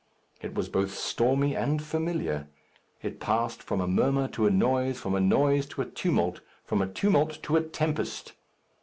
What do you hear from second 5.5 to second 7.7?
to a tumult, from a tumult to a